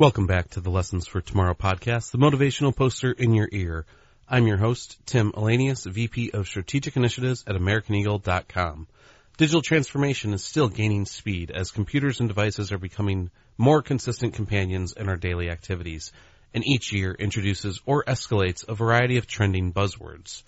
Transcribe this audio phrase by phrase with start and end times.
[0.00, 3.84] Welcome back to the Lessons for Tomorrow podcast, the motivational poster in your ear.
[4.26, 8.86] I'm your host, Tim Elanius, VP of Strategic Initiatives at AmericanEagle.com.
[9.36, 14.94] Digital transformation is still gaining speed as computers and devices are becoming more consistent companions
[14.94, 16.12] in our daily activities,
[16.54, 20.44] and each year introduces or escalates a variety of trending buzzwords.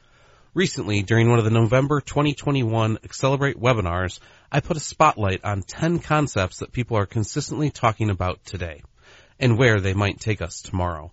[0.54, 4.18] Recently, during one of the November 2021 Accelerate webinars,
[4.50, 8.82] I put a spotlight on 10 concepts that people are consistently talking about today
[9.42, 11.12] and where they might take us tomorrow.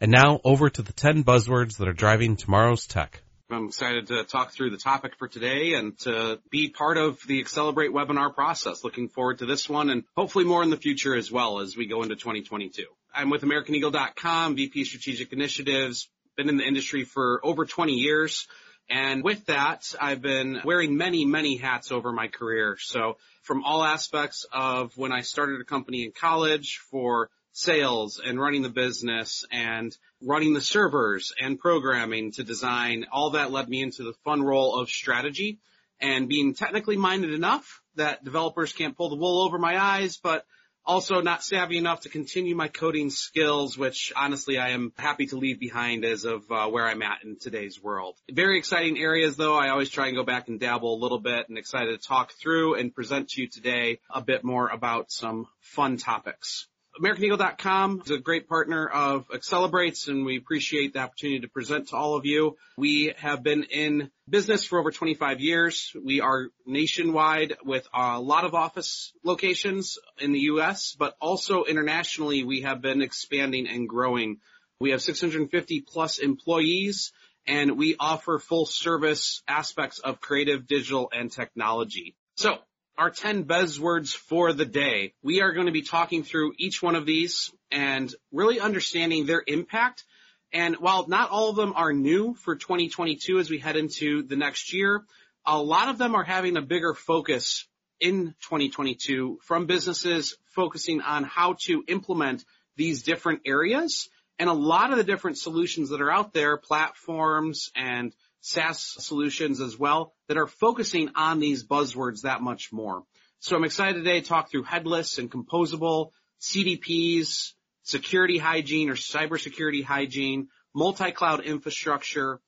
[0.00, 3.20] And now over to the 10 buzzwords that are driving tomorrow's tech.
[3.50, 7.40] I'm excited to talk through the topic for today and to be part of the
[7.40, 8.84] Accelerate webinar process.
[8.84, 11.86] Looking forward to this one and hopefully more in the future as well as we
[11.86, 12.84] go into 2022.
[13.14, 18.46] I'm with AmericanEagle.com, VP Strategic Initiatives, been in the industry for over 20 years.
[18.88, 22.76] And with that, I've been wearing many, many hats over my career.
[22.78, 28.38] So from all aspects of when I started a company in college for sales and
[28.38, 33.06] running the business and running the servers and programming to design.
[33.10, 35.58] All that led me into the fun role of strategy
[35.98, 40.44] and being technically minded enough that developers can't pull the wool over my eyes, but
[40.84, 45.38] also not savvy enough to continue my coding skills, which honestly I am happy to
[45.38, 48.16] leave behind as of uh, where I'm at in today's world.
[48.30, 49.56] Very exciting areas though.
[49.56, 52.32] I always try and go back and dabble a little bit and excited to talk
[52.34, 56.68] through and present to you today a bit more about some fun topics.
[57.00, 61.96] AmericanEagle.com is a great partner of Accelerates and we appreciate the opportunity to present to
[61.96, 62.56] all of you.
[62.78, 65.92] We have been in business for over 25 years.
[66.02, 72.44] We are nationwide with a lot of office locations in the U.S., but also internationally
[72.44, 74.38] we have been expanding and growing.
[74.80, 77.12] We have 650 plus employees
[77.46, 82.16] and we offer full service aspects of creative, digital, and technology.
[82.36, 82.56] So
[82.98, 85.12] our 10 buzzwords for the day.
[85.22, 89.42] We are going to be talking through each one of these and really understanding their
[89.46, 90.04] impact.
[90.52, 94.36] And while not all of them are new for 2022 as we head into the
[94.36, 95.04] next year,
[95.44, 97.66] a lot of them are having a bigger focus
[98.00, 102.44] in 2022 from businesses focusing on how to implement
[102.76, 104.08] these different areas.
[104.38, 108.14] And a lot of the different solutions that are out there, platforms and
[108.46, 113.02] SaaS solutions as well that are focusing on these buzzwords that much more.
[113.40, 119.82] So I'm excited today to talk through headless and composable, CDPs, security hygiene or cybersecurity
[119.82, 122.40] hygiene, multi-cloud infrastructure,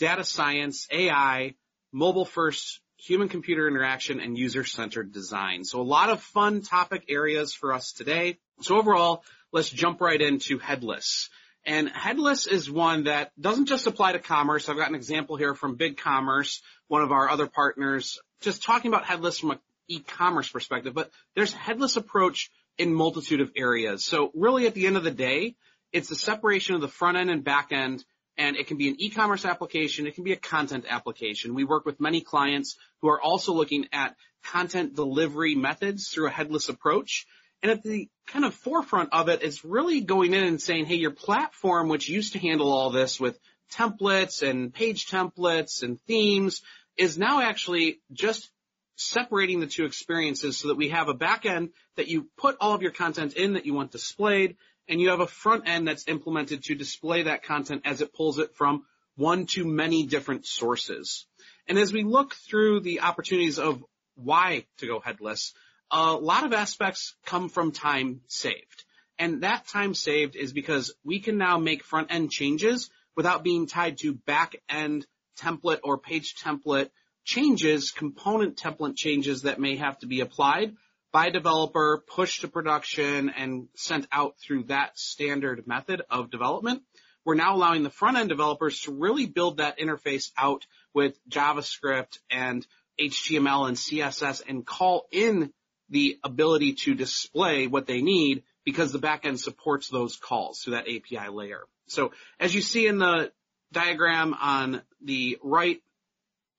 [0.00, 1.54] data science, AI,
[1.92, 5.62] mobile first human computer interaction and user centered design.
[5.62, 8.38] So a lot of fun topic areas for us today.
[8.60, 9.22] So overall,
[9.52, 11.28] let's jump right into headless.
[11.66, 14.68] And headless is one that doesn't just apply to commerce.
[14.68, 18.90] I've got an example here from Big Commerce, one of our other partners, just talking
[18.92, 19.58] about headless from an
[19.88, 24.04] e-commerce perspective, but there's headless approach in multitude of areas.
[24.04, 25.56] So really at the end of the day,
[25.92, 28.04] it's the separation of the front end and back end
[28.36, 30.06] and it can be an e-commerce application.
[30.06, 31.54] It can be a content application.
[31.54, 36.30] We work with many clients who are also looking at content delivery methods through a
[36.30, 37.26] headless approach.
[37.64, 40.96] And at the kind of forefront of it is really going in and saying, hey,
[40.96, 43.40] your platform, which used to handle all this with
[43.72, 46.60] templates and page templates and themes,
[46.98, 48.50] is now actually just
[48.96, 52.74] separating the two experiences so that we have a back end that you put all
[52.74, 56.06] of your content in that you want displayed, and you have a front end that's
[56.06, 58.84] implemented to display that content as it pulls it from
[59.16, 61.24] one to many different sources.
[61.66, 63.82] And as we look through the opportunities of
[64.16, 65.54] why to go headless,
[65.90, 68.84] a lot of aspects come from time saved.
[69.18, 73.66] And that time saved is because we can now make front end changes without being
[73.66, 75.06] tied to back end
[75.38, 76.90] template or page template
[77.24, 80.74] changes, component template changes that may have to be applied
[81.12, 86.82] by developer, pushed to production and sent out through that standard method of development.
[87.24, 92.18] We're now allowing the front end developers to really build that interface out with JavaScript
[92.30, 92.66] and
[93.00, 95.52] HTML and CSS and call in
[95.90, 100.88] the ability to display what they need because the backend supports those calls through that
[100.88, 101.64] API layer.
[101.86, 103.30] So as you see in the
[103.72, 105.80] diagram on the right,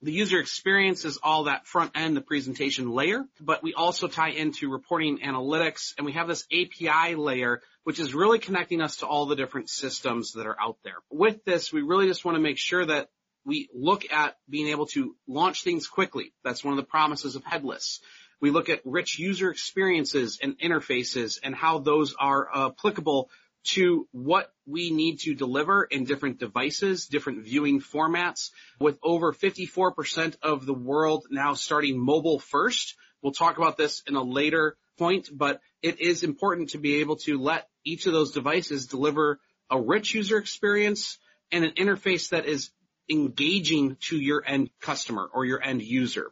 [0.01, 4.29] the user experience is all that front end, the presentation layer, but we also tie
[4.29, 9.07] into reporting analytics and we have this API layer, which is really connecting us to
[9.07, 10.97] all the different systems that are out there.
[11.09, 13.09] With this, we really just want to make sure that
[13.45, 16.33] we look at being able to launch things quickly.
[16.43, 17.99] That's one of the promises of headless.
[18.45, 23.31] We look at rich user experiences and interfaces and how those are applicable
[23.73, 28.51] to what we need to deliver in different devices, different viewing formats.
[28.79, 32.93] With over 54% of the world now starting mobile first,
[33.23, 37.15] we'll talk about this in a later point, but it is important to be able
[37.25, 39.39] to let each of those devices deliver
[39.71, 41.17] a rich user experience
[41.51, 42.69] and an interface that is
[43.09, 46.31] engaging to your end customer or your end user.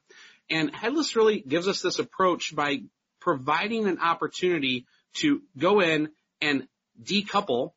[0.50, 2.84] And headless really gives us this approach by
[3.19, 4.86] providing an opportunity
[5.16, 6.10] to go in
[6.42, 6.68] and
[7.01, 7.72] decouple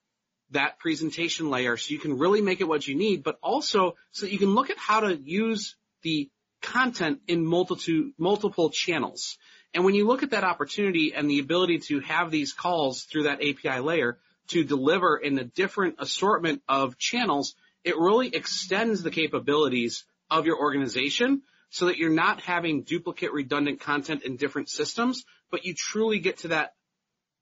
[0.51, 4.27] that presentation layer so you can really make it what you need, but also so
[4.27, 6.31] that you can look at how to use the
[6.63, 9.39] content in multitude, multiple channels.
[9.75, 13.25] And when you look at that opportunity and the ability to have these calls through
[13.25, 17.55] that API layer to deliver in a different assortment of channels,
[17.85, 23.81] it really extends the capabilities of your organization so that you're not having duplicate redundant
[23.81, 26.75] content in different systems, but you truly get to that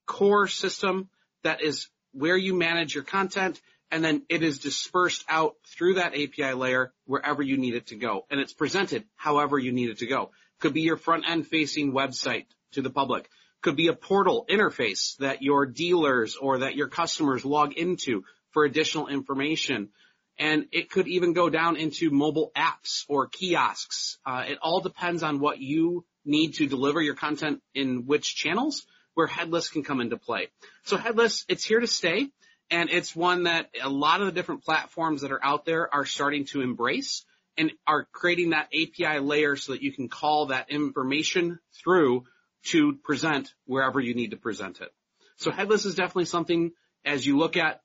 [0.06, 1.08] core system
[1.42, 3.60] that is where you manage your content
[3.90, 7.94] and then it is dispersed out through that API layer wherever you need it to
[7.94, 8.26] go.
[8.30, 10.30] And it's presented however you need it to go.
[10.60, 13.28] Could be your front end facing website to the public.
[13.62, 18.64] Could be a portal interface that your dealers or that your customers log into for
[18.64, 19.90] additional information.
[20.38, 24.18] And it could even go down into mobile apps or kiosks.
[24.26, 28.84] Uh, it all depends on what you need to deliver your content in which channels
[29.14, 30.48] where headless can come into play.
[30.84, 32.28] So headless, it's here to stay.
[32.70, 36.04] And it's one that a lot of the different platforms that are out there are
[36.04, 37.24] starting to embrace
[37.56, 42.24] and are creating that API layer so that you can call that information through
[42.64, 44.90] to present wherever you need to present it.
[45.36, 46.72] So headless is definitely something
[47.04, 47.80] as you look at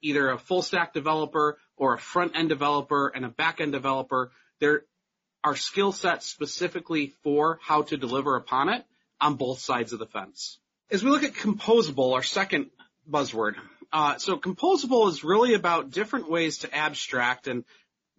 [0.00, 4.30] either a full stack developer or a front end developer and a back end developer,
[4.60, 4.84] there
[5.44, 8.84] are skill sets specifically for how to deliver upon it
[9.20, 10.58] on both sides of the fence.
[10.90, 12.70] As we look at composable, our second
[13.10, 13.54] buzzword,
[13.92, 17.64] uh, so composable is really about different ways to abstract and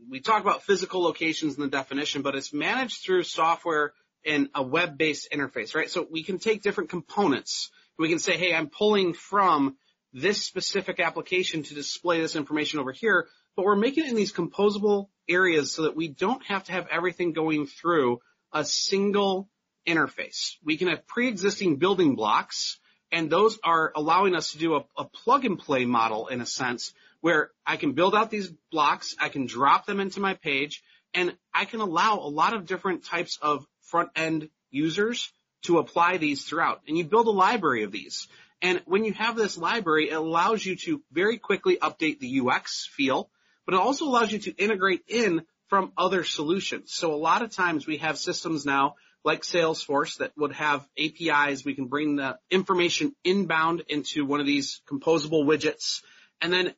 [0.09, 4.63] we talk about physical locations in the definition, but it's managed through software in a
[4.63, 5.89] web-based interface, right?
[5.89, 7.69] So we can take different components.
[7.97, 9.77] We can say, hey, I'm pulling from
[10.13, 14.33] this specific application to display this information over here, but we're making it in these
[14.33, 18.19] composable areas so that we don't have to have everything going through
[18.51, 19.49] a single
[19.87, 20.55] interface.
[20.63, 22.79] We can have pre-existing building blocks,
[23.11, 26.45] and those are allowing us to do a, a plug and play model in a
[26.45, 30.83] sense where I can build out these blocks, I can drop them into my page,
[31.13, 35.31] and I can allow a lot of different types of front end users
[35.63, 36.81] to apply these throughout.
[36.87, 38.27] And you build a library of these.
[38.61, 42.89] And when you have this library, it allows you to very quickly update the UX
[42.91, 43.29] feel,
[43.65, 46.93] but it also allows you to integrate in from other solutions.
[46.93, 51.63] So a lot of times we have systems now like Salesforce that would have APIs.
[51.63, 56.01] We can bring the information inbound into one of these composable widgets.
[56.41, 56.73] And then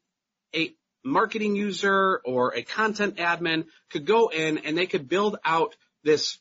[0.56, 0.74] a
[1.04, 6.38] marketing user or a content admin could go in and they could build out this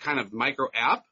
[0.00, 1.04] kind of micro app.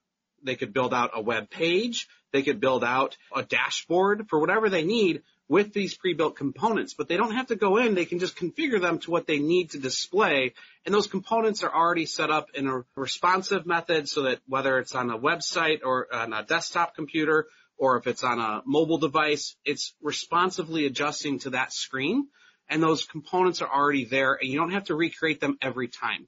[0.43, 2.09] They could build out a web page.
[2.33, 7.08] They could build out a dashboard for whatever they need with these pre-built components, but
[7.08, 7.94] they don't have to go in.
[7.94, 10.55] They can just configure them to what they need to display.
[10.85, 14.94] And those components are already set up in a responsive method so that whether it's
[14.94, 17.46] on a website or on a desktop computer
[17.76, 22.29] or if it's on a mobile device, it's responsively adjusting to that screen.
[22.69, 26.26] And those components are already there and you don't have to recreate them every time.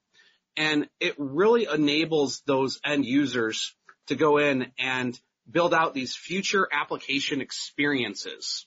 [0.59, 3.75] And it really enables those end users
[4.09, 5.19] to go in and
[5.51, 8.67] build out these future application experiences.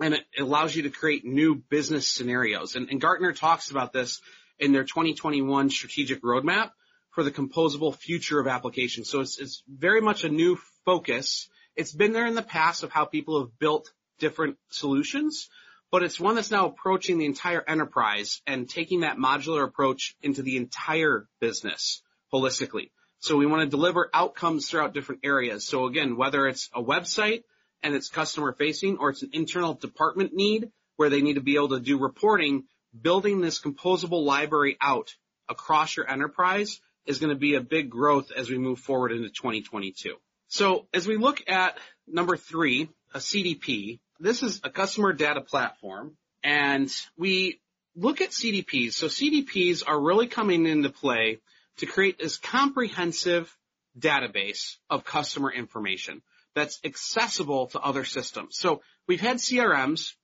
[0.00, 2.74] And it allows you to create new business scenarios.
[2.74, 4.20] And, and Gartner talks about this
[4.58, 6.70] in their 2021 strategic roadmap
[7.10, 9.08] for the composable future of applications.
[9.08, 11.48] So it's, it's very much a new focus.
[11.76, 15.48] It's been there in the past of how people have built different solutions,
[15.90, 20.42] but it's one that's now approaching the entire enterprise and taking that modular approach into
[20.42, 22.90] the entire business holistically.
[23.18, 25.66] So we want to deliver outcomes throughout different areas.
[25.66, 27.42] So again, whether it's a website
[27.82, 31.56] and it's customer facing or it's an internal department need where they need to be
[31.56, 32.64] able to do reporting,
[32.98, 35.14] building this composable library out
[35.48, 39.28] across your enterprise is going to be a big growth as we move forward into
[39.28, 40.16] 2022.
[40.48, 46.16] So as we look at number three, a CDP, this is a customer data platform
[46.42, 47.60] and we
[47.96, 48.92] look at CDPs.
[48.92, 51.38] So CDPs are really coming into play
[51.78, 53.56] to create this comprehensive
[53.98, 56.22] database of customer information
[56.54, 58.56] that's accessible to other systems.
[58.58, 60.14] So we've had CRMs,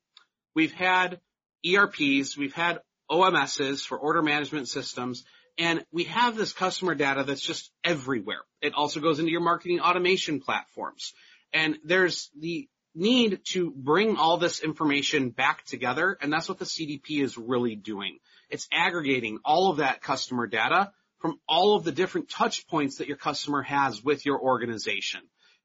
[0.55, 1.21] we've had
[1.65, 2.81] ERPs, we've had
[3.11, 5.25] OMSs for order management systems,
[5.59, 8.43] and we have this customer data that's just everywhere.
[8.61, 11.13] It also goes into your marketing automation platforms.
[11.53, 16.65] And there's the need to bring all this information back together, and that's what the
[16.65, 18.19] CDP is really doing.
[18.51, 23.09] It's aggregating all of that customer data from all of the different touch points that
[23.09, 25.21] your customer has with your organization.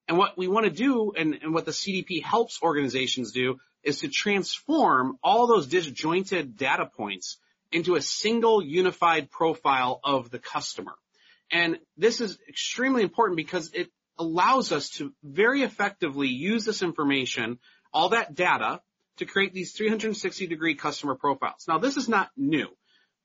[0.07, 3.99] And what we want to do and, and what the CDP helps organizations do is
[3.99, 7.37] to transform all those disjointed data points
[7.71, 10.93] into a single unified profile of the customer.
[11.51, 17.59] And this is extremely important because it allows us to very effectively use this information,
[17.93, 18.81] all that data,
[19.17, 21.65] to create these 360 degree customer profiles.
[21.67, 22.67] Now this is not new.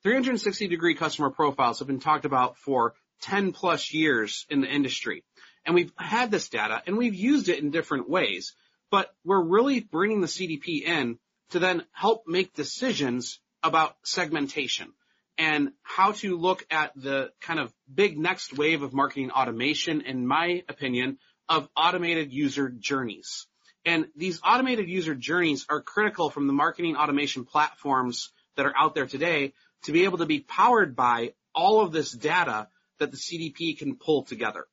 [0.02, 5.24] 360 degree customer profiles have been talked about for 10 plus years in the industry.
[5.66, 8.54] And we've had this data and we've used it in different ways,
[8.90, 11.18] but we're really bringing the CDP in
[11.50, 14.92] to then help make decisions about segmentation
[15.38, 20.26] and how to look at the kind of big next wave of marketing automation, in
[20.26, 21.18] my opinion,
[21.48, 23.46] of automated user journeys.
[23.84, 28.94] And these automated user journeys are critical from the marketing automation platforms that are out
[28.94, 29.52] there today
[29.84, 32.68] to be able to be powered by all of this data
[32.98, 34.66] that the CDP can pull together.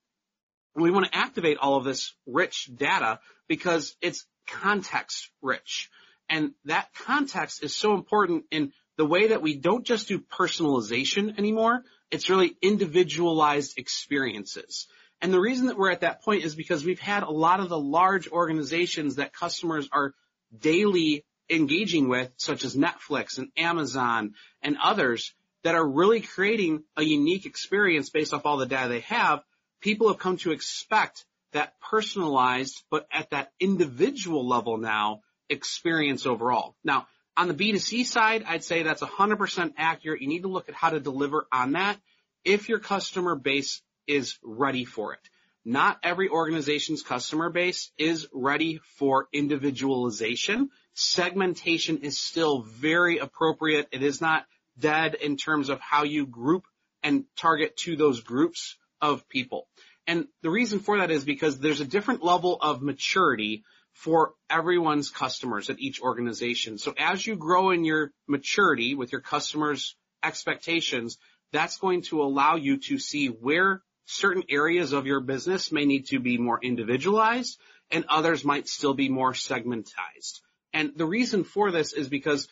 [0.75, 5.89] We want to activate all of this rich data because it's context rich.
[6.29, 11.37] And that context is so important in the way that we don't just do personalization
[11.37, 11.83] anymore.
[12.11, 14.87] It's really individualized experiences.
[15.21, 17.69] And the reason that we're at that point is because we've had a lot of
[17.69, 20.13] the large organizations that customers are
[20.57, 27.03] daily engaging with, such as Netflix and Amazon and others that are really creating a
[27.03, 29.41] unique experience based off all the data they have.
[29.83, 36.77] People have come to expect that personalized, but at that individual level now experience overall.
[36.85, 40.21] Now, on the B2C side, I'd say that's 100% accurate.
[40.21, 41.99] You need to look at how to deliver on that
[42.45, 45.19] if your customer base is ready for it.
[45.65, 50.69] Not every organization's customer base is ready for individualization.
[50.93, 53.89] Segmentation is still very appropriate.
[53.91, 54.45] It is not
[54.79, 56.63] dead in terms of how you group
[57.01, 59.67] and target to those groups of people.
[60.07, 65.11] And the reason for that is because there's a different level of maturity for everyone's
[65.11, 66.77] customers at each organization.
[66.77, 71.17] So as you grow in your maturity with your customers' expectations,
[71.51, 76.07] that's going to allow you to see where certain areas of your business may need
[76.07, 77.59] to be more individualized
[77.91, 80.39] and others might still be more segmentized.
[80.73, 82.47] And the reason for this is because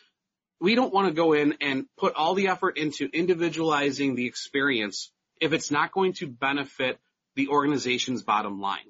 [0.60, 5.10] we don't want to go in and put all the effort into individualizing the experience
[5.42, 7.00] if it's not going to benefit
[7.34, 8.86] the organization's bottom line.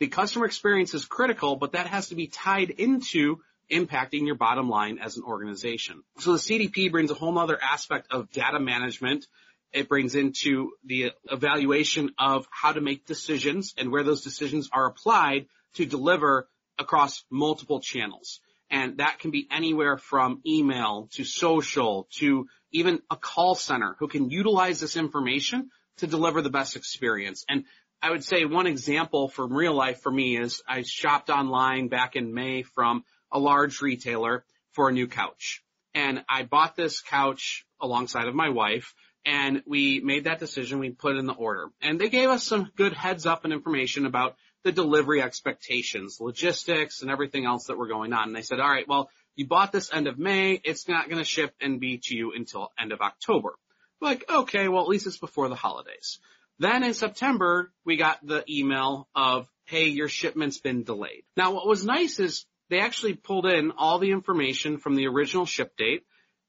[0.00, 3.38] The customer experience is critical, but that has to be tied into
[3.70, 6.02] impacting your bottom line as an organization.
[6.18, 9.26] So the CDP brings a whole other aspect of data management.
[9.72, 14.86] It brings into the evaluation of how to make decisions and where those decisions are
[14.86, 18.40] applied to deliver across multiple channels.
[18.68, 24.08] And that can be anywhere from email to social to even a call center who
[24.08, 27.44] can utilize this information to deliver the best experience.
[27.48, 27.64] And
[28.02, 32.16] I would say one example from real life for me is I shopped online back
[32.16, 35.62] in May from a large retailer for a new couch.
[35.94, 40.80] And I bought this couch alongside of my wife and we made that decision.
[40.80, 44.06] We put in the order and they gave us some good heads up and information
[44.06, 48.28] about the delivery expectations, logistics and everything else that were going on.
[48.28, 50.60] And they said, all right, well, you bought this end of May.
[50.62, 53.54] It's not going to ship and be to you until end of October.
[54.00, 56.18] Like, okay, well, at least it's before the holidays.
[56.58, 61.24] Then in September, we got the email of, hey, your shipment's been delayed.
[61.36, 65.46] Now what was nice is they actually pulled in all the information from the original
[65.46, 66.02] ship date.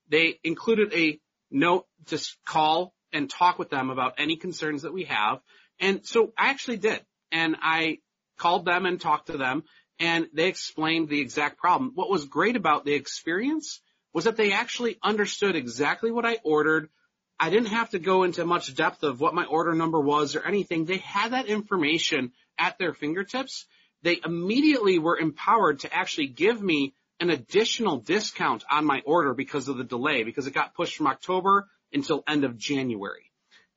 [0.09, 5.05] They included a note to call and talk with them about any concerns that we
[5.05, 5.39] have.
[5.79, 7.03] And so I actually did.
[7.31, 7.99] And I
[8.37, 9.63] called them and talked to them
[9.99, 11.91] and they explained the exact problem.
[11.95, 13.81] What was great about the experience
[14.13, 16.89] was that they actually understood exactly what I ordered,
[17.39, 20.45] I didn't have to go into much depth of what my order number was or
[20.45, 20.85] anything.
[20.85, 23.65] They had that information at their fingertips.
[24.03, 29.67] They immediately were empowered to actually give me an additional discount on my order because
[29.67, 33.31] of the delay, because it got pushed from October until end of January.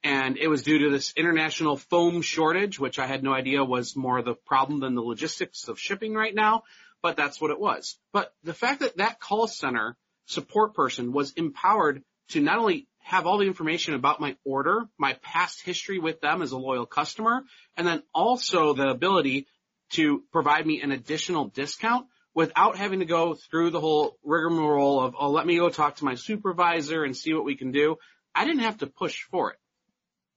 [0.05, 3.97] And it was due to this international foam shortage, which I had no idea was
[3.97, 6.62] more the problem than the logistics of shipping right now,
[7.03, 7.99] but that's what it was.
[8.12, 9.97] But the fact that that call center
[10.27, 15.15] support person was empowered to not only have all the information about my order, my
[15.23, 17.43] past history with them as a loyal customer,
[17.75, 19.47] and then also the ability
[19.93, 25.15] to provide me an additional discount without having to go through the whole rigmarole of,
[25.19, 27.97] oh, let me go talk to my supervisor and see what we can do.
[28.35, 29.59] I didn't have to push for it.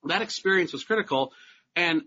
[0.05, 1.33] That experience was critical.
[1.75, 2.03] And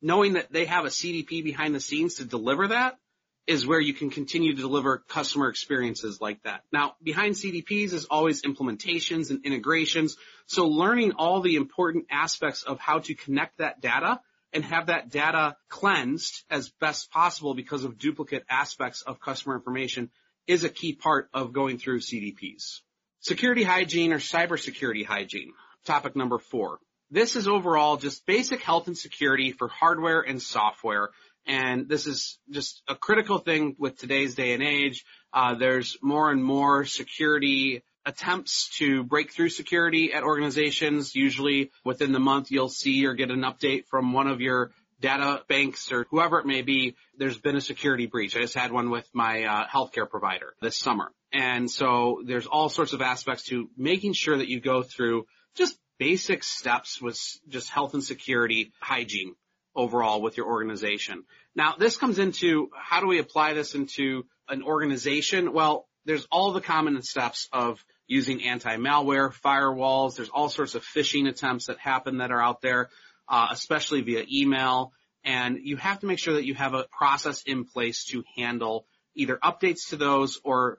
[0.00, 2.96] knowing that they have a CDP behind the scenes to deliver that
[3.46, 6.62] is where you can continue to deliver customer experiences like that.
[6.72, 10.16] Now, behind CDPs is always implementations and integrations.
[10.46, 14.20] So learning all the important aspects of how to connect that data
[14.52, 20.10] and have that data cleansed as best possible because of duplicate aspects of customer information
[20.46, 22.80] is a key part of going through CDPs.
[23.20, 25.52] Security hygiene or cybersecurity hygiene.
[25.84, 26.78] Topic number four.
[27.10, 31.10] This is overall just basic health and security for hardware and software.
[31.46, 35.04] And this is just a critical thing with today's day and age.
[35.32, 41.14] Uh, there's more and more security attempts to break through security at organizations.
[41.14, 45.42] Usually within the month, you'll see or get an update from one of your data
[45.48, 46.96] banks or whoever it may be.
[47.18, 48.36] There's been a security breach.
[48.36, 51.12] I just had one with my uh, healthcare provider this summer.
[51.32, 55.76] And so there's all sorts of aspects to making sure that you go through just
[55.98, 57.18] basic steps with
[57.48, 59.34] just health and security hygiene
[59.74, 61.24] overall with your organization.
[61.54, 65.52] Now this comes into how do we apply this into an organization?
[65.52, 70.16] Well, there's all the common steps of using anti-malware, firewalls.
[70.16, 72.90] There's all sorts of phishing attempts that happen that are out there,
[73.28, 74.92] uh, especially via email.
[75.24, 78.86] And you have to make sure that you have a process in place to handle
[79.14, 80.78] either updates to those or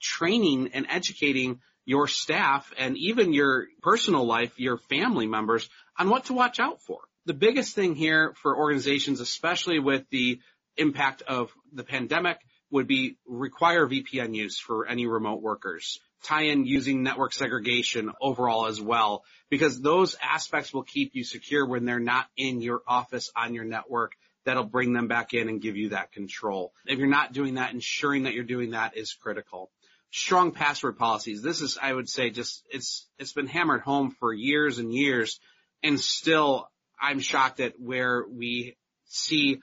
[0.00, 5.68] training and educating your staff and even your personal life, your family members
[5.98, 7.00] on what to watch out for.
[7.26, 10.40] The biggest thing here for organizations, especially with the
[10.76, 12.38] impact of the pandemic,
[12.70, 16.00] would be require VPN use for any remote workers.
[16.24, 21.66] Tie in using network segregation overall as well, because those aspects will keep you secure
[21.66, 24.12] when they're not in your office on your network.
[24.44, 26.72] That'll bring them back in and give you that control.
[26.86, 29.70] If you're not doing that, ensuring that you're doing that is critical.
[30.10, 31.42] Strong password policies.
[31.42, 35.38] This is, I would say, just, it's, it's been hammered home for years and years.
[35.84, 36.68] And still,
[37.02, 39.60] I'm shocked at where we see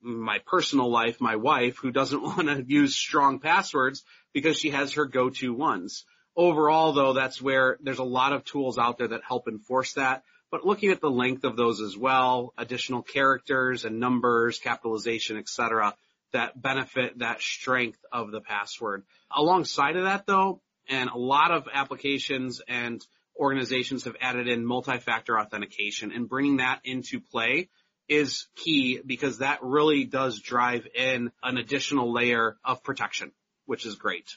[0.00, 4.92] my personal life, my wife, who doesn't want to use strong passwords because she has
[4.92, 6.04] her go-to ones.
[6.36, 10.22] Overall, though, that's where there's a lot of tools out there that help enforce that.
[10.50, 15.94] But looking at the length of those as well, additional characters and numbers, capitalization, etc.,
[16.32, 19.04] that benefit that strength of the password.
[19.34, 23.04] Alongside of that, though, and a lot of applications and
[23.38, 27.68] organizations have added in multi-factor authentication and bringing that into play
[28.08, 33.32] is key because that really does drive in an additional layer of protection,
[33.66, 34.28] which is great.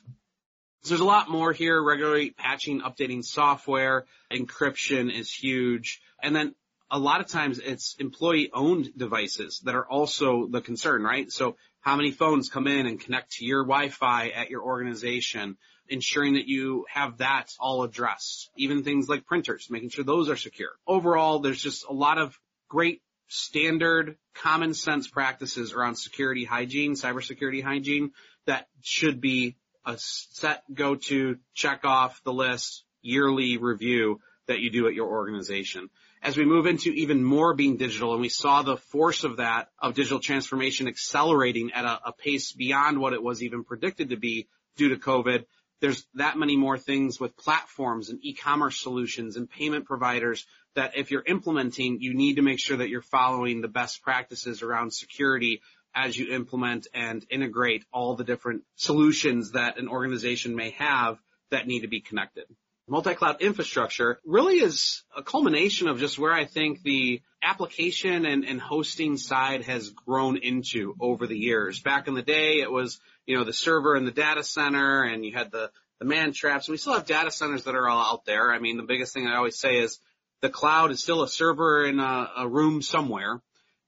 [0.84, 6.02] So there's a lot more here, regularly patching, updating software, encryption is huge.
[6.22, 6.56] And then
[6.90, 11.32] a lot of times it's employee owned devices that are also the concern, right?
[11.32, 15.58] So how many phones come in and connect to your Wi-Fi at your organization,
[15.92, 18.50] ensuring that you have that all addressed.
[18.56, 20.72] Even things like printers, making sure those are secure.
[20.88, 27.64] Overall, there's just a lot of great standard common sense practices around security hygiene, cybersecurity
[27.64, 28.12] hygiene
[28.46, 34.70] that should be a set go to check off the list yearly review that you
[34.70, 35.90] do at your organization.
[36.22, 39.70] As we move into even more being digital and we saw the force of that
[39.80, 44.18] of digital transformation accelerating at a, a pace beyond what it was even predicted to
[44.18, 45.46] be due to COVID,
[45.82, 51.12] there's that many more things with platforms and e-commerce solutions and payment providers that if
[51.12, 55.62] you're implementing, you need to make sure that you're following the best practices around security
[55.94, 61.18] as you implement and integrate all the different solutions that an organization may have
[61.50, 62.46] that need to be connected.
[62.92, 68.60] Multi-cloud infrastructure really is a culmination of just where I think the application and, and
[68.60, 71.80] hosting side has grown into over the years.
[71.80, 75.26] Back in the day, it was, you know, the server and the data center and
[75.26, 76.68] you had the, the man traps.
[76.68, 78.52] We still have data centers that are all out there.
[78.52, 79.98] I mean, the biggest thing I always say is
[80.42, 83.42] the cloud is still a server in a, a room somewhere.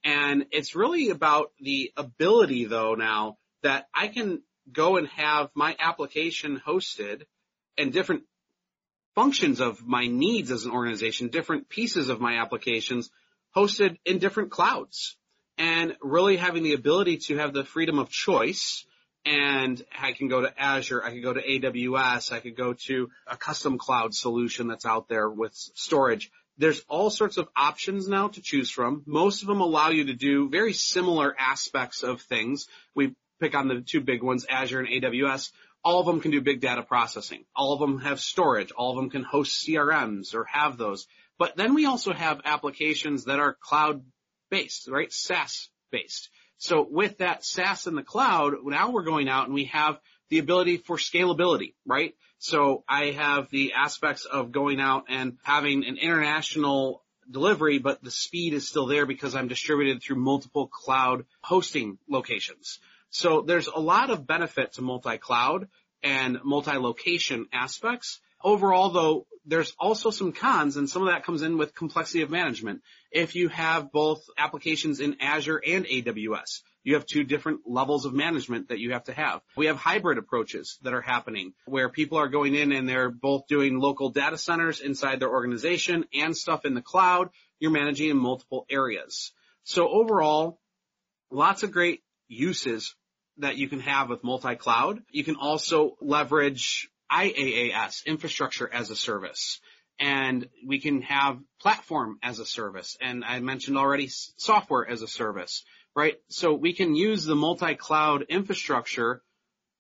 [0.06, 5.76] And it's really about the ability though now that I can go and have my
[5.78, 7.24] application hosted
[7.78, 8.24] and different
[9.16, 13.10] functions of my needs as an organization, different pieces of my applications
[13.56, 15.16] hosted in different clouds
[15.58, 18.86] and really having the ability to have the freedom of choice
[19.26, 23.10] and I can go to Azure, I could go to AWS, I could go to
[23.26, 26.30] a custom cloud solution that's out there with storage.
[26.58, 29.04] There's all sorts of options now to choose from.
[29.06, 32.68] Most of them allow you to do very similar aspects of things.
[32.96, 35.52] We pick on the two big ones, Azure and AWS.
[35.84, 37.46] All of them can do big data processing.
[37.56, 38.72] All of them have storage.
[38.72, 41.08] All of them can host CRMs or have those.
[41.38, 44.04] But then we also have applications that are cloud
[44.50, 45.12] based, right?
[45.12, 46.30] SaaS based.
[46.58, 50.40] So with that SaaS in the cloud, now we're going out and we have the
[50.40, 52.16] ability for scalability, right?
[52.40, 58.12] So I have the aspects of going out and having an international delivery, but the
[58.12, 62.80] speed is still there because I'm distributed through multiple cloud hosting locations.
[63.14, 65.68] So there's a lot of benefit to multi-cloud
[66.02, 68.20] and multi-location aspects.
[68.44, 72.32] Overall though, there's also some cons and some of that comes in with complexity of
[72.32, 72.82] management.
[73.12, 78.14] If you have both applications in Azure and AWS, you have two different levels of
[78.14, 79.42] management that you have to have.
[79.56, 83.46] We have hybrid approaches that are happening where people are going in and they're both
[83.46, 87.30] doing local data centers inside their organization and stuff in the cloud.
[87.60, 89.34] You're managing in multiple areas.
[89.66, 90.60] So overall,
[91.30, 92.96] lots of great uses
[93.38, 95.02] that you can have with multi-cloud.
[95.12, 99.60] You can also leverage IaaS, infrastructure as a service.
[100.00, 102.98] And we can have platform as a service.
[103.00, 105.64] And I mentioned already software as a service,
[105.96, 106.16] right?
[106.30, 109.22] So we can use the multi-cloud infrastructure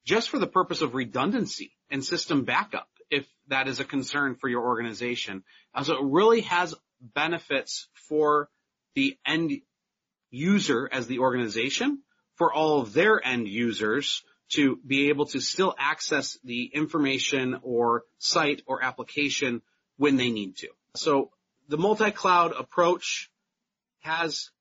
[0.05, 4.47] just for the purpose of redundancy and system backup if that is a concern for
[4.47, 5.43] your organization.
[5.81, 8.49] So it really has benefits for
[8.95, 9.51] the end
[10.29, 12.01] user as the organization,
[12.35, 18.03] for all of their end users to be able to still access the information or
[18.19, 19.61] site or application
[19.97, 20.67] when they need to.
[20.95, 21.31] So
[21.69, 23.31] the multi-cloud approach
[24.01, 24.51] has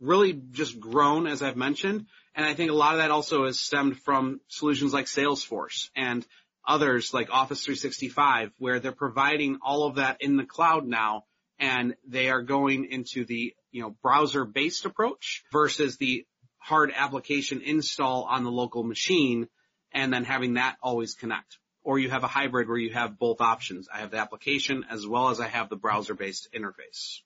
[0.00, 3.58] really just grown, as I've mentioned, and I think a lot of that also has
[3.58, 6.26] stemmed from solutions like Salesforce and
[6.66, 11.24] others like Office 365, where they're providing all of that in the cloud now,
[11.58, 16.26] and they are going into the you know browser-based approach versus the
[16.64, 19.46] hard application install on the local machine
[19.92, 21.58] and then having that always connect.
[21.82, 23.86] Or you have a hybrid where you have both options.
[23.92, 27.20] I have the application as well as I have the browser-based interface.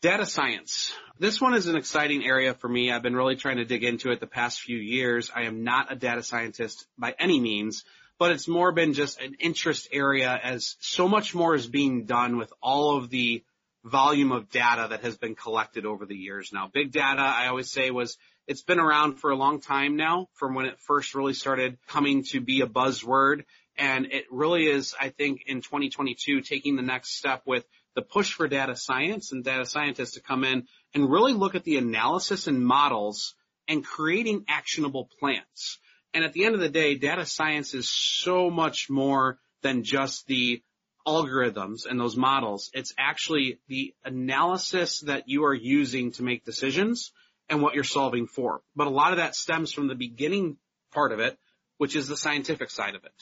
[0.00, 0.94] Data science.
[1.18, 2.90] This one is an exciting area for me.
[2.90, 5.30] I've been really trying to dig into it the past few years.
[5.34, 7.84] I am not a data scientist by any means,
[8.18, 12.38] but it's more been just an interest area as so much more is being done
[12.38, 13.44] with all of the
[13.84, 16.70] volume of data that has been collected over the years now.
[16.72, 18.16] Big data, I always say was
[18.48, 22.24] it's been around for a long time now from when it first really started coming
[22.24, 23.44] to be a buzzword.
[23.76, 28.32] And it really is, I think, in 2022, taking the next step with the push
[28.32, 32.46] for data science and data scientists to come in and really look at the analysis
[32.46, 33.34] and models
[33.68, 35.78] and creating actionable plans.
[36.14, 40.26] And at the end of the day, data science is so much more than just
[40.26, 40.62] the
[41.06, 42.70] algorithms and those models.
[42.72, 47.12] It's actually the analysis that you are using to make decisions
[47.48, 48.60] and what you're solving for.
[48.76, 50.56] But a lot of that stems from the beginning
[50.92, 51.38] part of it,
[51.78, 53.12] which is the scientific side of it.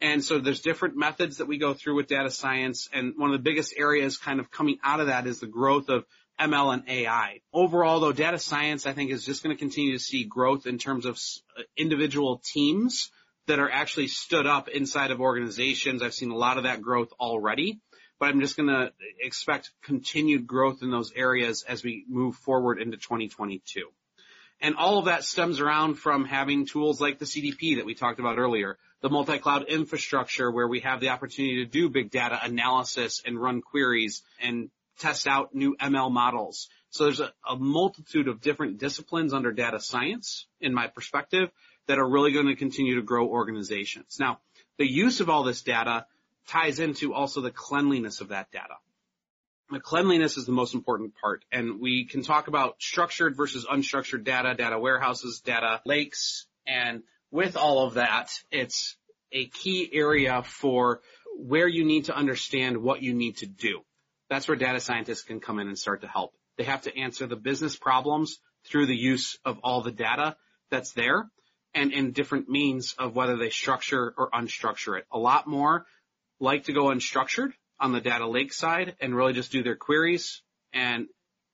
[0.00, 2.88] And so there's different methods that we go through with data science.
[2.92, 5.88] And one of the biggest areas kind of coming out of that is the growth
[5.88, 6.04] of
[6.38, 7.40] ML and AI.
[7.52, 10.76] Overall though, data science I think is just going to continue to see growth in
[10.78, 11.18] terms of
[11.76, 13.10] individual teams
[13.46, 16.02] that are actually stood up inside of organizations.
[16.02, 17.80] I've seen a lot of that growth already
[18.18, 22.96] but I'm just gonna expect continued growth in those areas as we move forward into
[22.96, 23.88] 2022.
[24.60, 28.20] And all of that stems around from having tools like the CDP that we talked
[28.20, 33.22] about earlier, the multi-cloud infrastructure where we have the opportunity to do big data analysis
[33.26, 36.68] and run queries and test out new ML models.
[36.88, 41.50] So there's a, a multitude of different disciplines under data science, in my perspective,
[41.86, 44.16] that are really going to continue to grow organizations.
[44.18, 44.40] Now,
[44.78, 46.06] the use of all this data
[46.46, 48.74] ties into also the cleanliness of that data.
[49.70, 51.44] The cleanliness is the most important part.
[51.50, 56.46] And we can talk about structured versus unstructured data, data warehouses, data lakes.
[56.66, 58.96] And with all of that, it's
[59.32, 61.00] a key area for
[61.36, 63.80] where you need to understand what you need to do.
[64.30, 66.32] That's where data scientists can come in and start to help.
[66.58, 70.36] They have to answer the business problems through the use of all the data
[70.70, 71.28] that's there
[71.74, 75.04] and in different means of whether they structure or unstructure it.
[75.12, 75.84] A lot more
[76.40, 80.42] like to go unstructured on the data lake side and really just do their queries.
[80.72, 81.06] And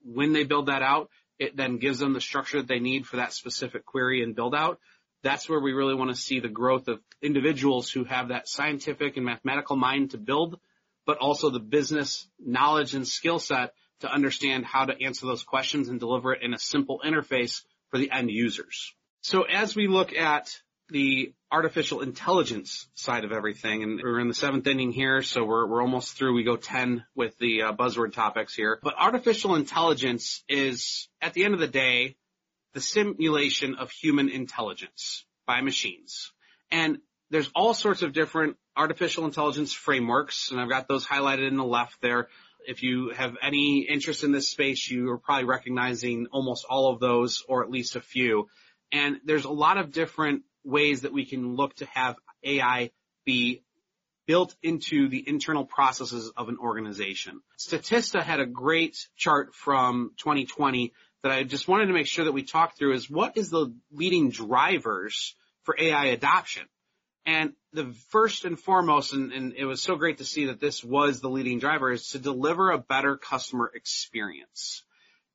[0.04, 3.16] when they build that out, it then gives them the structure that they need for
[3.16, 4.78] that specific query and build out.
[5.22, 9.16] That's where we really want to see the growth of individuals who have that scientific
[9.16, 10.58] and mathematical mind to build,
[11.06, 15.88] but also the business knowledge and skill set to understand how to answer those questions
[15.88, 18.92] and deliver it in a simple interface for the end users.
[19.20, 23.82] So as we look at the artificial intelligence side of everything.
[23.82, 26.34] And we're in the seventh inning here, so we're, we're almost through.
[26.34, 28.78] We go 10 with the uh, buzzword topics here.
[28.82, 32.16] But artificial intelligence is, at the end of the day,
[32.74, 36.32] the simulation of human intelligence by machines.
[36.70, 36.98] And
[37.30, 41.64] there's all sorts of different artificial intelligence frameworks, and I've got those highlighted in the
[41.64, 42.28] left there.
[42.66, 47.00] If you have any interest in this space, you are probably recognizing almost all of
[47.00, 48.48] those, or at least a few.
[48.92, 52.90] And there's a lot of different ways that we can look to have AI
[53.24, 53.62] be
[54.26, 57.40] built into the internal processes of an organization.
[57.58, 62.32] Statista had a great chart from 2020 that I just wanted to make sure that
[62.32, 66.64] we talk through is what is the leading drivers for AI adoption?
[67.24, 70.82] And the first and foremost, and, and, it was so great to see that this
[70.82, 74.82] was the leading driver, is to deliver a better customer experience.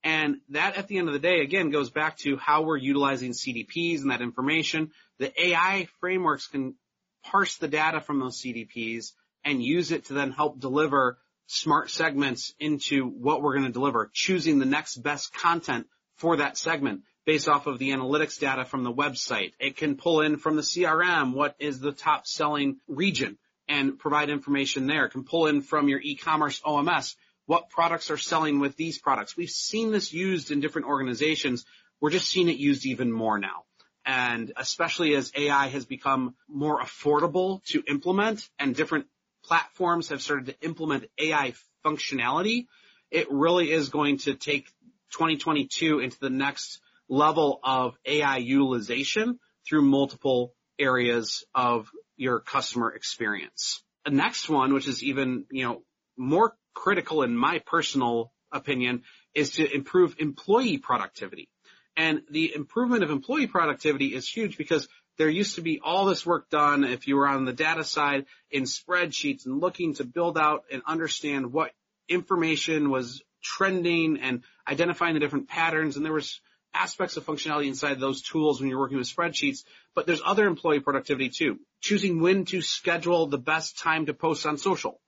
[0.04, 3.32] And that at the end of the day, again, goes back to how we're utilizing
[3.32, 4.92] CDPs and that information.
[5.20, 6.76] The AI frameworks can
[7.24, 9.12] parse the data from those CDPs
[9.44, 14.10] and use it to then help deliver smart segments into what we're going to deliver,
[14.14, 18.84] choosing the next best content for that segment based off of the analytics data from
[18.84, 19.54] the website.
[19.60, 24.30] It can pull in from the CRM what is the top selling region and provide
[24.30, 25.06] information there.
[25.06, 27.16] It can pull in from your e-commerce OMS
[27.48, 29.36] what products are selling with these products.
[29.36, 31.66] We've seen this used in different organizations.
[32.00, 33.64] We're just seeing it used even more now.
[34.06, 39.08] And especially as AI has become more affordable to implement and different
[39.44, 41.54] platforms have started to implement AI
[41.86, 42.68] functionality,
[43.12, 44.68] it really is going to take
[45.14, 46.80] 2022 into the next
[47.10, 53.82] level of AI utilization through multiple areas of your customer experience.
[54.06, 55.84] The next one, which is even, you know,
[56.18, 59.02] more critical in my personal opinion,
[59.34, 61.50] is to improve employee productivity.
[61.96, 64.88] And the improvement of employee productivity is huge because
[65.18, 68.26] there used to be all this work done if you were on the data side
[68.52, 71.72] in spreadsheets and looking to build out and understand what
[72.08, 75.98] information was trending and identifying the different patterns.
[75.98, 76.40] And there was
[76.76, 79.64] aspects of functionality inside those tools when you're working with spreadsheets,
[79.96, 81.58] but there's other employee productivity too.
[81.82, 85.02] Choosing when to schedule the best time to post on social.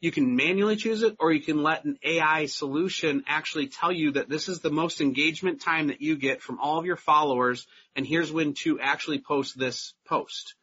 [0.00, 4.12] You can manually choose it or you can let an AI solution actually tell you
[4.12, 7.66] that this is the most engagement time that you get from all of your followers
[7.96, 10.54] and here's when to actually post this post.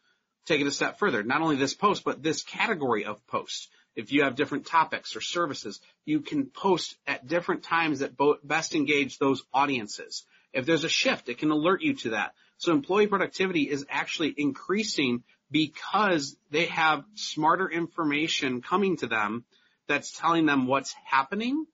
[0.46, 1.22] Take it a step further.
[1.22, 3.68] Not only this post, but this category of post.
[3.94, 8.74] If you have different topics or services, you can post at different times that best
[8.74, 10.24] engage those audiences.
[10.52, 12.32] If there's a shift, it can alert you to that.
[12.58, 19.44] So employee productivity is actually increasing because they have smarter information coming to them
[19.88, 21.66] that's telling them what's happening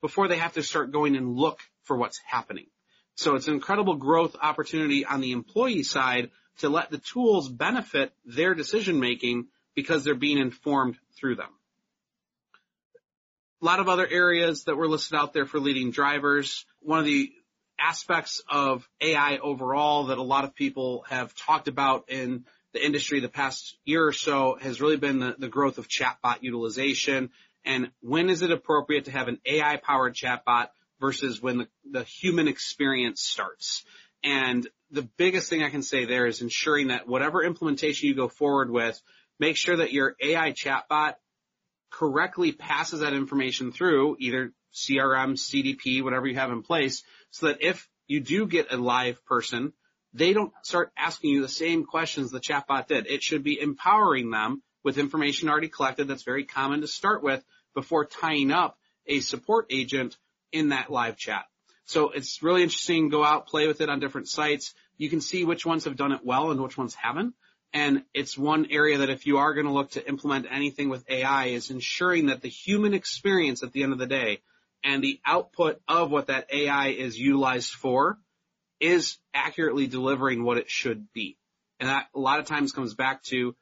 [0.00, 2.66] before they have to start going and look for what's happening.
[3.14, 8.12] So it's an incredible growth opportunity on the employee side to let the tools benefit
[8.24, 11.50] their decision making because they're being informed through them.
[13.60, 16.64] A lot of other areas that were listed out there for leading drivers.
[16.80, 17.32] One of the
[17.78, 22.44] aspects of AI overall that a lot of people have talked about in
[22.74, 26.42] the industry the past year or so has really been the, the growth of chatbot
[26.42, 27.30] utilization
[27.64, 30.68] and when is it appropriate to have an AI powered chatbot
[31.00, 33.84] versus when the, the human experience starts.
[34.24, 38.28] And the biggest thing I can say there is ensuring that whatever implementation you go
[38.28, 39.00] forward with
[39.38, 41.14] make sure that your AI chatbot
[41.90, 47.62] correctly passes that information through either CRM, CDP, whatever you have in place, so that
[47.62, 49.72] if you do get a live person,
[50.12, 53.06] they don't start asking you the same questions the chatbot did.
[53.06, 57.44] It should be empowering them with information already collected that's very common to start with
[57.74, 60.16] before tying up a support agent
[60.52, 61.44] in that live chat.
[61.84, 63.08] So it's really interesting.
[63.08, 64.74] Go out, play with it on different sites.
[64.96, 67.34] You can see which ones have done it well and which ones haven't.
[67.72, 71.08] And it's one area that if you are going to look to implement anything with
[71.08, 74.40] AI is ensuring that the human experience at the end of the day
[74.82, 78.18] and the output of what that AI is utilized for
[78.80, 81.36] is accurately delivering what it should be.
[81.80, 83.54] And that a lot of times comes back to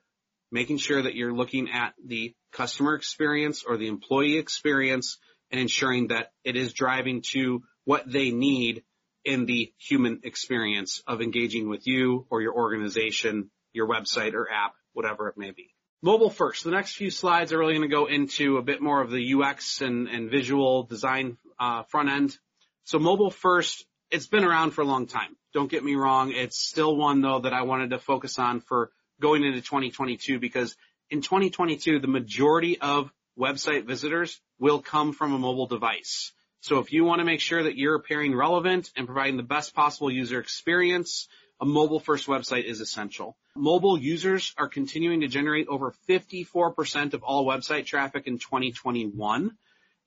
[0.50, 5.18] making sure that you're looking at the customer experience or the employee experience
[5.50, 8.84] and ensuring that it is driving to what they need
[9.24, 14.74] in the human experience of engaging with you or your organization your website or app,
[14.94, 15.74] whatever it may be.
[16.02, 16.64] Mobile first.
[16.64, 19.34] The next few slides are really going to go into a bit more of the
[19.34, 22.38] UX and, and visual design uh, front end.
[22.84, 25.36] So mobile first, it's been around for a long time.
[25.52, 26.32] Don't get me wrong.
[26.32, 28.90] It's still one though that I wanted to focus on for
[29.20, 30.76] going into 2022 because
[31.10, 36.32] in 2022, the majority of website visitors will come from a mobile device.
[36.60, 39.74] So if you want to make sure that you're appearing relevant and providing the best
[39.74, 41.28] possible user experience,
[41.60, 43.36] a mobile first website is essential.
[43.54, 49.52] Mobile users are continuing to generate over 54% of all website traffic in 2021.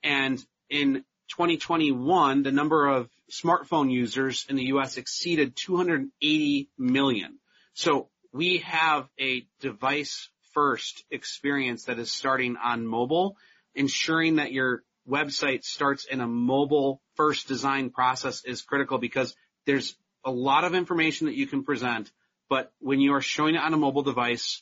[0.04, 7.40] And in 2021, the number of smartphone users in the US exceeded 280 million.
[7.74, 13.38] So we have a device first experience that is starting on mobile,
[13.76, 19.96] ensuring that your website starts in a mobile first design process is critical because there's
[20.24, 22.12] a lot of information that you can present,
[22.50, 24.62] but when you are showing it on a mobile device,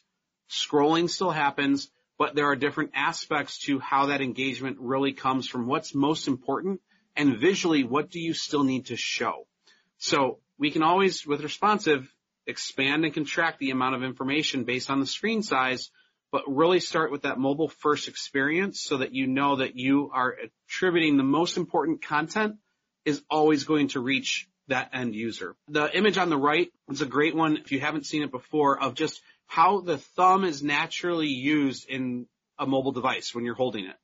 [0.49, 5.67] scrolling still happens, but there are different aspects to how that engagement really comes from
[5.67, 6.81] what's most important
[7.17, 9.47] and visually what do you still need to show.
[9.97, 12.09] So we can always, with responsive,
[12.45, 15.89] expand and contract the amount of information based on the screen size,
[16.31, 20.35] but really start with that mobile first experience so that you know that you are
[20.67, 22.55] attributing the most important content
[23.03, 25.55] is always going to reach that end user.
[25.69, 28.79] The image on the right is a great one if you haven't seen it before
[28.79, 32.27] of just how the thumb is naturally used in
[32.59, 33.95] a mobile device when you're holding it.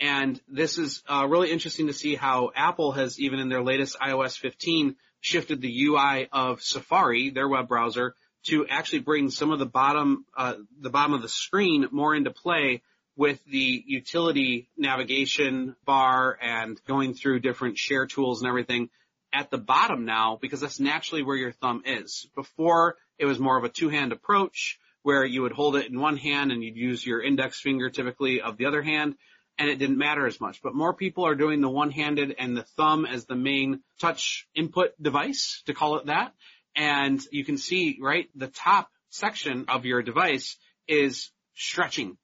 [0.00, 3.98] And this is uh, really interesting to see how Apple has even in their latest
[4.00, 8.14] iOS 15 shifted the UI of Safari, their web browser,
[8.46, 12.30] to actually bring some of the bottom, uh, the bottom of the screen more into
[12.30, 12.82] play
[13.14, 18.88] with the utility navigation bar and going through different share tools and everything
[19.32, 22.26] at the bottom now because that's naturally where your thumb is.
[22.34, 26.16] Before it was more of a two-hand approach where you would hold it in one
[26.16, 29.16] hand and you'd use your index finger typically of the other hand
[29.60, 30.62] and it didn't matter as much.
[30.62, 34.92] But more people are doing the one-handed and the thumb as the main touch input
[35.00, 36.32] device, to call it that.
[36.74, 40.56] And you can see, right, the top section of your device
[40.88, 42.16] is stretching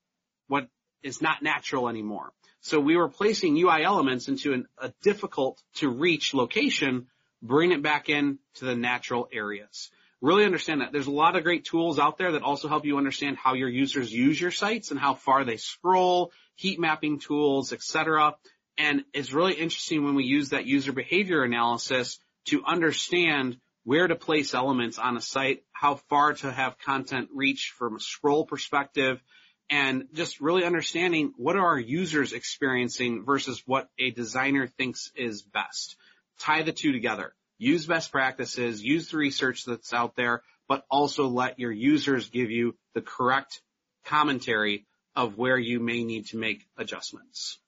[0.48, 0.68] what
[1.02, 2.32] is not natural anymore.
[2.62, 7.06] So we were placing UI elements into an, a difficult to reach location,
[7.42, 9.90] bring it back in to the natural areas.
[10.22, 10.90] Really understand that.
[10.90, 13.68] There's a lot of great tools out there that also help you understand how your
[13.68, 18.34] users use your sites and how far they scroll, heat mapping tools, etc.
[18.76, 24.16] And it's really interesting when we use that user behavior analysis to understand where to
[24.16, 29.22] place elements on a site, how far to have content reach from a scroll perspective,
[29.70, 35.42] and just really understanding what are our users experiencing versus what a designer thinks is
[35.42, 35.96] best.
[36.40, 37.32] Tie the two together.
[37.58, 42.50] Use best practices, use the research that's out there, but also let your users give
[42.50, 43.62] you the correct
[44.04, 47.58] commentary of where you may need to make adjustments.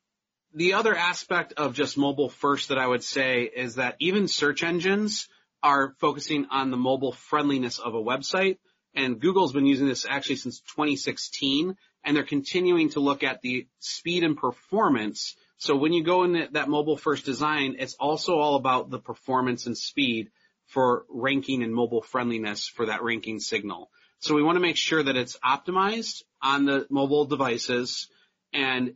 [0.55, 4.63] The other aspect of just mobile first that I would say is that even search
[4.63, 5.29] engines
[5.63, 8.59] are focusing on the mobile friendliness of a website.
[8.95, 13.67] And Google's been using this actually since 2016, and they're continuing to look at the
[13.79, 15.37] speed and performance.
[15.59, 19.67] So when you go in that mobile first design, it's also all about the performance
[19.67, 20.31] and speed
[20.67, 23.91] for ranking and mobile friendliness for that ranking signal.
[24.21, 28.09] So we want to make sure that it's optimized on the mobile devices
[28.53, 28.95] and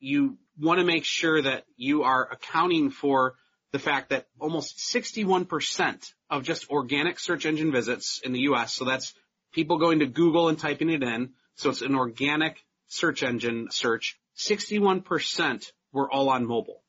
[0.00, 3.34] you want to make sure that you are accounting for
[3.72, 8.84] the fact that almost 61% of just organic search engine visits in the US, so
[8.84, 9.14] that's
[9.52, 14.18] people going to Google and typing it in, so it's an organic search engine search,
[14.36, 16.82] 61% were all on mobile.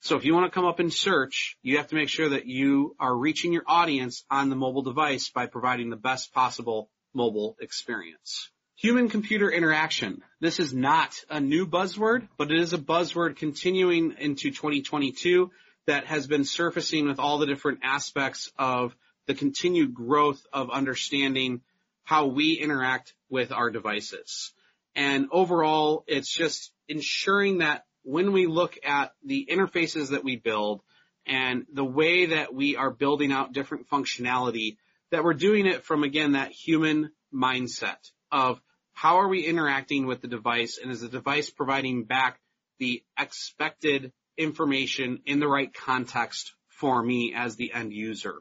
[0.00, 2.46] So if you want to come up and search, you have to make sure that
[2.46, 7.56] you are reaching your audience on the mobile device by providing the best possible mobile
[7.60, 8.50] experience.
[8.76, 10.22] Human computer interaction.
[10.40, 15.50] This is not a new buzzword, but it is a buzzword continuing into 2022
[15.86, 18.94] that has been surfacing with all the different aspects of
[19.26, 21.62] the continued growth of understanding
[22.04, 24.52] how we interact with our devices.
[24.94, 30.82] And overall, it's just ensuring that when we look at the interfaces that we build
[31.26, 34.76] and the way that we are building out different functionality,
[35.10, 37.98] that we're doing it from again that human mindset
[38.30, 38.60] of
[38.92, 42.40] how are we interacting with the device and is the device providing back
[42.78, 48.36] the expected information in the right context for me as the end user.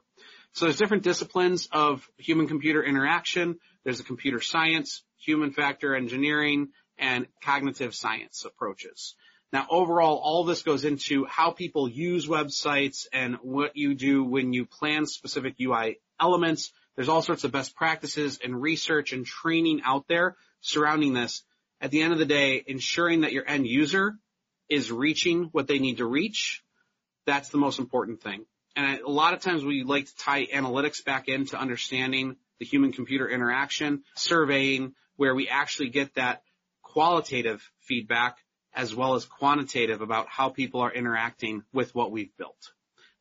[0.53, 3.59] So there's different disciplines of human computer interaction.
[3.83, 9.15] There's a computer science, human factor engineering, and cognitive science approaches.
[9.51, 14.53] Now overall, all this goes into how people use websites and what you do when
[14.53, 16.71] you plan specific UI elements.
[16.95, 21.43] There's all sorts of best practices and research and training out there surrounding this.
[21.81, 24.15] At the end of the day, ensuring that your end user
[24.69, 26.63] is reaching what they need to reach.
[27.25, 28.45] That's the most important thing.
[28.75, 32.91] And a lot of times we like to tie analytics back into understanding the human
[32.91, 36.43] computer interaction, surveying where we actually get that
[36.81, 38.37] qualitative feedback
[38.73, 42.71] as well as quantitative about how people are interacting with what we've built.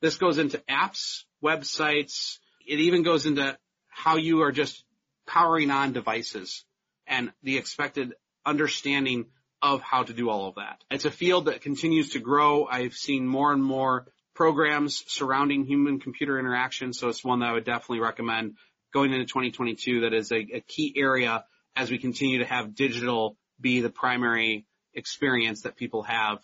[0.01, 2.39] This goes into apps, websites.
[2.67, 3.57] It even goes into
[3.89, 4.85] how you are just
[5.27, 6.65] powering on devices
[7.07, 9.27] and the expected understanding
[9.63, 10.83] of how to do all of that.
[10.91, 12.67] It's a field that continues to grow.
[12.67, 16.93] I've seen more and more programs surrounding human computer interaction.
[16.93, 18.57] So it's one that I would definitely recommend
[18.93, 21.45] going into 2022 that is a, a key area
[21.77, 26.39] as we continue to have digital be the primary experience that people have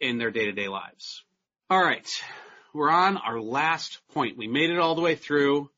[0.00, 1.22] in their day to day lives.
[1.68, 2.08] All right.
[2.74, 4.38] We're on our last point.
[4.38, 5.70] We made it all the way through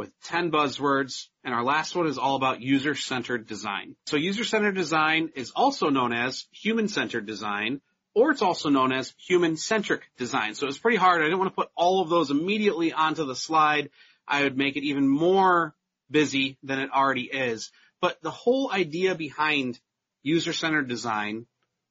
[0.00, 1.26] with 10 buzzwords.
[1.44, 3.96] And our last one is all about user-centered design.
[4.06, 7.82] So user-centered design is also known as human-centered design,
[8.14, 10.54] or it's also known as human-centric design.
[10.54, 11.20] So it's pretty hard.
[11.20, 13.90] I didn't want to put all of those immediately onto the slide.
[14.26, 15.74] I would make it even more
[16.10, 17.70] busy than it already is.
[18.00, 19.78] But the whole idea behind
[20.22, 21.44] user-centered design,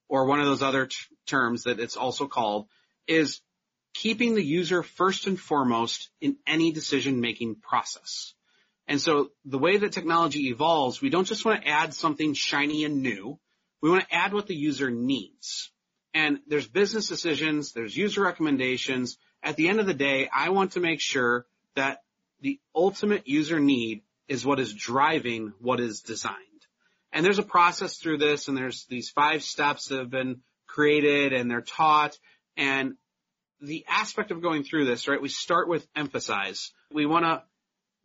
[0.08, 0.96] or one of those other t-
[1.28, 2.66] terms that it's also called,
[3.08, 3.42] is
[3.94, 8.34] keeping the user first and foremost in any decision-making process.
[8.88, 12.86] And so the way that technology evolves, we don't just want to add something shiny
[12.86, 13.40] and new.
[13.82, 15.72] We want to add what the user needs.
[16.14, 19.18] And there's business decisions, there's user recommendations.
[19.44, 22.02] At the end of the day, I want to make sure that
[22.42, 26.36] the ultimate user need is what is driving what is designed.
[27.12, 31.34] And there's a process through this and there's these five steps that have been created
[31.34, 32.18] and they're taught.
[32.58, 32.96] And
[33.62, 36.72] the aspect of going through this, right, we start with emphasize.
[36.92, 37.44] We want to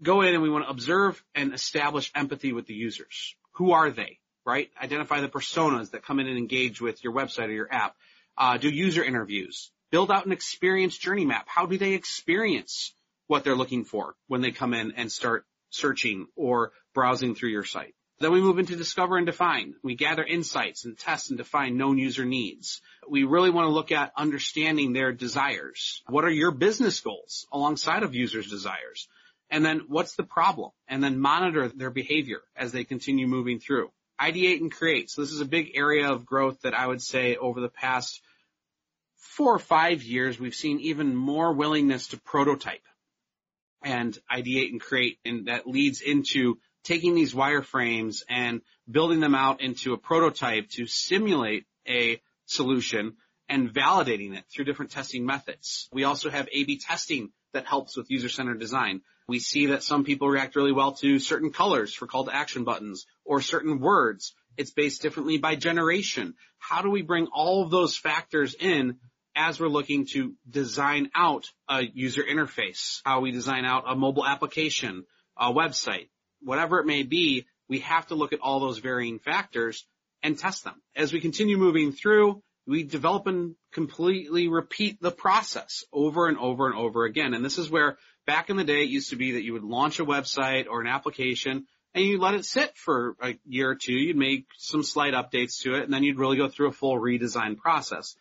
[0.02, 3.34] go in and we want to observe and establish empathy with the users.
[3.52, 4.70] Who are they, right?
[4.80, 7.96] Identify the personas that come in and engage with your website or your app.
[8.36, 9.70] Uh, do user interviews.
[9.90, 11.46] Build out an experience journey map.
[11.48, 12.92] How do they experience
[13.26, 17.64] what they're looking for when they come in and start searching or browsing through your
[17.64, 17.94] site.
[18.20, 19.74] Then we move into discover and define.
[19.82, 22.80] We gather insights and test and define known user needs.
[23.08, 26.02] We really want to look at understanding their desires.
[26.08, 29.08] What are your business goals alongside of users' desires?
[29.50, 30.70] And then what's the problem?
[30.88, 33.90] And then monitor their behavior as they continue moving through.
[34.20, 35.10] Ideate and create.
[35.10, 38.20] So this is a big area of growth that I would say over the past
[39.16, 42.86] four or five years, we've seen even more willingness to prototype
[43.82, 45.18] and ideate and create.
[45.24, 50.86] And that leads into taking these wireframes and building them out into a prototype to
[50.86, 53.14] simulate a solution
[53.48, 55.88] and validating it through different testing methods.
[55.92, 59.02] We also have A-B testing that helps with user-centered design.
[59.28, 62.64] We see that some people react really well to certain colors for call to action
[62.64, 64.34] buttons or certain words.
[64.56, 66.34] It's based differently by generation.
[66.58, 68.98] How do we bring all of those factors in
[69.36, 74.24] as we're looking to design out a user interface, how we design out a mobile
[74.24, 75.04] application,
[75.36, 76.08] a website,
[76.44, 79.86] whatever it may be, we have to look at all those varying factors
[80.22, 80.80] and test them.
[80.96, 86.66] As we continue moving through, we develop and completely repeat the process over and over
[86.66, 87.34] and over again.
[87.34, 89.64] And this is where back in the day it used to be that you would
[89.64, 93.74] launch a website or an application and you let it sit for a year or
[93.74, 93.92] two.
[93.92, 96.98] You'd make some slight updates to it and then you'd really go through a full
[96.98, 98.16] redesign process.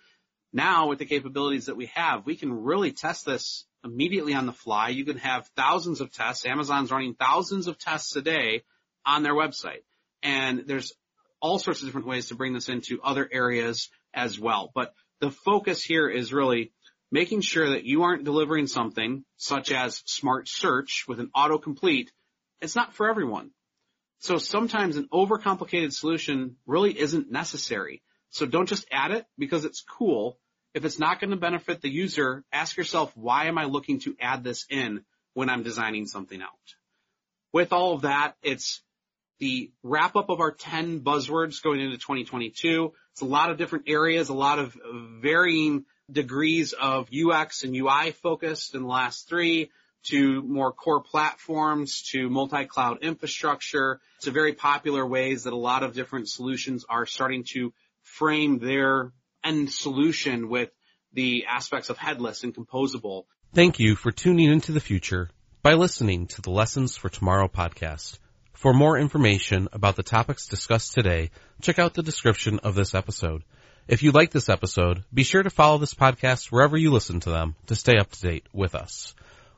[0.54, 4.54] Now with the capabilities that we have, we can really test this immediately on the
[4.54, 4.90] fly.
[4.90, 6.46] You can have thousands of tests.
[6.46, 8.62] Amazon's running thousands of tests a day
[9.06, 9.82] on their website.
[10.22, 10.94] And there's
[11.42, 14.72] all sorts of different ways to bring this into other areas as well.
[14.74, 16.72] But the focus here is really
[17.12, 22.08] making sure that you aren't delivering something such as smart search with an autocomplete.
[22.62, 23.52] It's not for everyone.
[24.20, 28.02] So sometimes an overcomplicated solution really isn't necessary.
[28.30, 30.40] So don't just add it because it's cool.
[30.74, 34.16] If it's not going to benefit the user, ask yourself, why am I looking to
[34.20, 35.04] add this in
[35.34, 36.50] when I'm designing something out?
[37.52, 38.82] With all of that, it's
[39.40, 42.92] the wrap up of our 10 buzzwords going into 2022.
[43.12, 44.76] It's a lot of different areas, a lot of
[45.22, 49.70] varying degrees of UX and UI focused in the last three
[50.06, 55.94] to more core platforms to multi-cloud infrastructure to very popular ways that a lot of
[55.94, 59.12] different solutions are starting to frame their
[59.44, 60.70] end solution with
[61.14, 63.26] the aspects of headless and composable.
[63.54, 65.30] Thank you for tuning into the future
[65.62, 68.18] by listening to the Lessons for Tomorrow podcast.
[68.54, 71.32] For more information about the topics discussed today,
[71.62, 73.44] check out the description of this episode.
[73.88, 77.30] If you like this episode, be sure to follow this podcast wherever you listen to
[77.30, 79.14] them to stay up to date with us.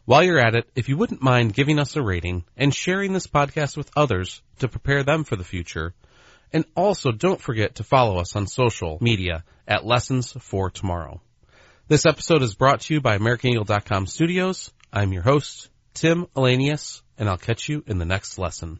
[0.05, 3.27] While you're at it, if you wouldn't mind giving us a rating and sharing this
[3.27, 5.93] podcast with others to prepare them for the future,
[6.53, 11.21] and also don't forget to follow us on social media at Lessons for Tomorrow.
[11.87, 14.71] This episode is brought to you by AmericanEagle.com Studios.
[14.91, 18.79] I'm your host, Tim Elanius, and I'll catch you in the next lesson.